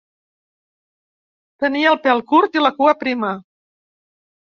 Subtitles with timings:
[1.65, 3.35] Tenia el pèl curt i la cua prima.